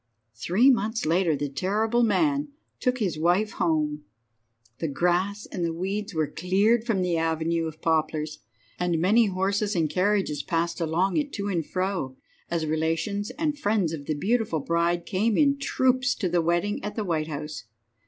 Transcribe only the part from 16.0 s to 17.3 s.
to the wedding at the White